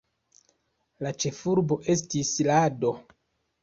[1.05, 2.97] La ĉefurbo estis Lado.